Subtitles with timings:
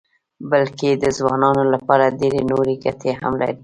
[0.51, 3.57] بلکې د ځوانانو لپاره ډېرې نورې ګټې هم لري.